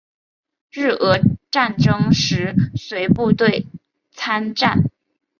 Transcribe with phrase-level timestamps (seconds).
[0.71, 1.19] 日俄
[1.51, 3.67] 战争时随部队
[4.09, 4.83] 参战。